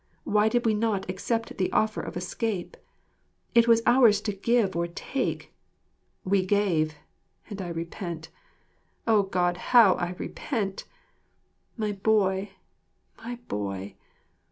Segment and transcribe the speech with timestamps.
[0.23, 2.75] Why did we not accept the offer of escape!
[3.53, 5.53] It was ours to give or take;
[6.25, 6.95] we gave,
[7.51, 8.29] and I repent
[9.05, 10.85] O God, how I repent!
[11.77, 12.49] My boy,
[13.23, 13.93] my boy!